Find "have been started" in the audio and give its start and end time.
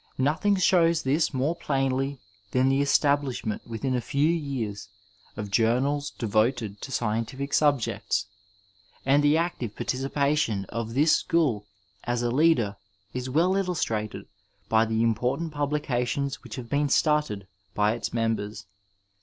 16.55-17.45